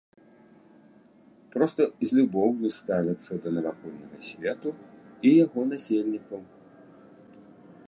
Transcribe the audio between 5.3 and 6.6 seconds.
яго насельнікаў.